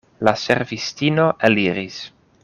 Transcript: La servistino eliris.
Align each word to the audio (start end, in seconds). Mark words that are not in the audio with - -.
La 0.27 0.31
servistino 0.43 1.27
eliris. 1.51 2.01